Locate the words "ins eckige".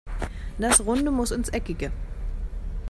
1.29-1.91